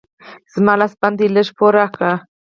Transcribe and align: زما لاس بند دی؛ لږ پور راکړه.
زما 0.53 0.73
لاس 0.79 0.93
بند 1.01 1.15
دی؛ 1.19 1.27
لږ 1.35 1.47
پور 1.57 1.71
راکړه. 1.79 2.11